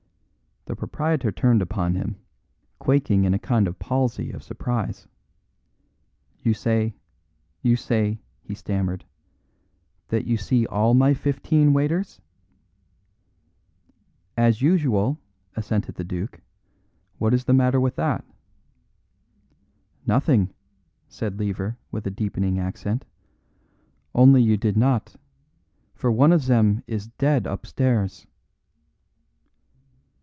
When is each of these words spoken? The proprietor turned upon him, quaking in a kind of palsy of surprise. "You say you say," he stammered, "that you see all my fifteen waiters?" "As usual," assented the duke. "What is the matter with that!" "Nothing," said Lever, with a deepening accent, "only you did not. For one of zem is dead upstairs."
The 0.65 0.75
proprietor 0.75 1.31
turned 1.31 1.61
upon 1.61 1.95
him, 1.95 2.17
quaking 2.77 3.23
in 3.25 3.33
a 3.33 3.39
kind 3.39 3.67
of 3.67 3.79
palsy 3.79 4.29
of 4.29 4.43
surprise. 4.43 5.07
"You 6.43 6.53
say 6.53 6.93
you 7.63 7.75
say," 7.75 8.19
he 8.43 8.53
stammered, 8.53 9.03
"that 10.09 10.25
you 10.27 10.37
see 10.37 10.67
all 10.67 10.93
my 10.93 11.15
fifteen 11.15 11.73
waiters?" 11.73 12.21
"As 14.37 14.61
usual," 14.61 15.19
assented 15.55 15.95
the 15.95 16.03
duke. 16.03 16.41
"What 17.17 17.33
is 17.33 17.45
the 17.45 17.53
matter 17.53 17.79
with 17.81 17.95
that!" 17.95 18.23
"Nothing," 20.05 20.53
said 21.09 21.39
Lever, 21.39 21.79
with 21.91 22.05
a 22.05 22.11
deepening 22.11 22.59
accent, 22.59 23.03
"only 24.13 24.43
you 24.43 24.57
did 24.57 24.77
not. 24.77 25.15
For 25.95 26.11
one 26.11 26.31
of 26.31 26.43
zem 26.43 26.83
is 26.85 27.07
dead 27.07 27.47
upstairs." 27.47 28.27